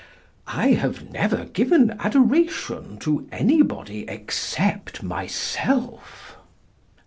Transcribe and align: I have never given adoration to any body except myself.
I 0.47 0.69
have 0.69 1.11
never 1.11 1.45
given 1.45 1.91
adoration 1.99 2.97
to 3.01 3.27
any 3.31 3.61
body 3.61 4.09
except 4.09 5.03
myself. 5.03 6.35